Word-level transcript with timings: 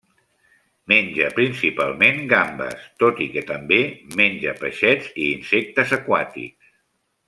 Menja 0.93 1.27
principalment 1.39 2.17
gambes, 2.33 2.89
tot 3.05 3.23
i 3.27 3.29
que 3.37 3.45
també 3.53 3.81
menja 4.23 4.59
peixets 4.67 5.15
i 5.25 5.33
insectes 5.39 5.99
aquàtics. 6.05 6.77